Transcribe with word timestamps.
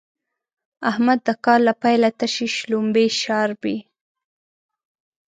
احمد 0.89 1.19
د 1.27 1.29
کال 1.45 1.59
له 1.67 1.73
پيله 1.83 2.09
تشې 2.19 2.47
شلومبې 2.57 3.05
شاربي. 3.21 3.77